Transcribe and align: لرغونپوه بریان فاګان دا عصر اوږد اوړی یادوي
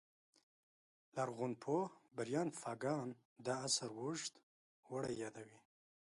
لرغونپوه 1.15 1.83
بریان 2.15 2.49
فاګان 2.61 3.07
دا 3.45 3.55
عصر 3.65 3.89
اوږد 3.99 4.33
اوړی 4.89 5.13
یادوي 5.23 5.59